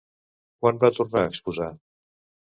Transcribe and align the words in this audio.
Quan 0.63 0.79
va 0.83 0.89
tornar 0.99 1.21
a 1.25 1.27
exposar? 1.33 1.67